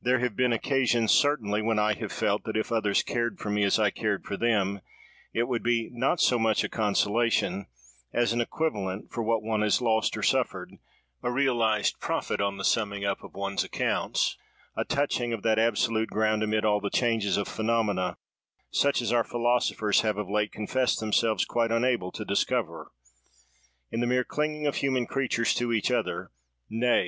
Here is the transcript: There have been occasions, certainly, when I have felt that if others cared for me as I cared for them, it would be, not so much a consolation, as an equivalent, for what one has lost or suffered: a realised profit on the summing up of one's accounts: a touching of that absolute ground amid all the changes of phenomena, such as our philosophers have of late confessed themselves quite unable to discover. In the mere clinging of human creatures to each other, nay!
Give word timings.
There 0.00 0.20
have 0.20 0.36
been 0.36 0.52
occasions, 0.52 1.10
certainly, 1.10 1.60
when 1.60 1.76
I 1.76 1.94
have 1.94 2.12
felt 2.12 2.44
that 2.44 2.56
if 2.56 2.70
others 2.70 3.02
cared 3.02 3.40
for 3.40 3.50
me 3.50 3.64
as 3.64 3.80
I 3.80 3.90
cared 3.90 4.24
for 4.24 4.36
them, 4.36 4.80
it 5.34 5.48
would 5.48 5.64
be, 5.64 5.90
not 5.92 6.20
so 6.20 6.38
much 6.38 6.62
a 6.62 6.68
consolation, 6.68 7.66
as 8.12 8.32
an 8.32 8.40
equivalent, 8.40 9.10
for 9.10 9.24
what 9.24 9.42
one 9.42 9.62
has 9.62 9.80
lost 9.80 10.16
or 10.16 10.22
suffered: 10.22 10.74
a 11.20 11.32
realised 11.32 11.98
profit 11.98 12.40
on 12.40 12.58
the 12.58 12.64
summing 12.64 13.04
up 13.04 13.24
of 13.24 13.34
one's 13.34 13.64
accounts: 13.64 14.38
a 14.76 14.84
touching 14.84 15.32
of 15.32 15.42
that 15.42 15.58
absolute 15.58 16.10
ground 16.10 16.44
amid 16.44 16.64
all 16.64 16.78
the 16.80 16.88
changes 16.88 17.36
of 17.36 17.48
phenomena, 17.48 18.18
such 18.70 19.02
as 19.02 19.12
our 19.12 19.24
philosophers 19.24 20.02
have 20.02 20.16
of 20.16 20.30
late 20.30 20.52
confessed 20.52 21.00
themselves 21.00 21.44
quite 21.44 21.72
unable 21.72 22.12
to 22.12 22.24
discover. 22.24 22.92
In 23.90 23.98
the 23.98 24.06
mere 24.06 24.22
clinging 24.22 24.68
of 24.68 24.76
human 24.76 25.06
creatures 25.08 25.52
to 25.54 25.72
each 25.72 25.90
other, 25.90 26.30
nay! 26.70 27.04